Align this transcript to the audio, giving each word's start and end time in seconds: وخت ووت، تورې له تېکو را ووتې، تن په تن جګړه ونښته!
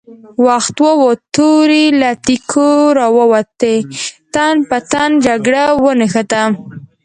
وخت 0.45 0.75
ووت، 0.87 1.19
تورې 1.35 1.85
له 2.01 2.11
تېکو 2.25 2.71
را 2.97 3.07
ووتې، 3.17 3.75
تن 4.33 4.55
په 4.69 4.77
تن 4.91 5.11
جګړه 5.25 5.63
ونښته! 5.83 6.43